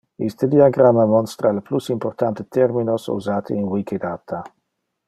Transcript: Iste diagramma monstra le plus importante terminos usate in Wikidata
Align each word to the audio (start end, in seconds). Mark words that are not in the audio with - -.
Iste 0.27 0.47
diagramma 0.53 1.03
monstra 1.11 1.51
le 1.57 1.61
plus 1.67 1.91
importante 1.97 2.47
terminos 2.59 3.09
usate 3.19 3.61
in 3.61 3.71
Wikidata 3.77 4.43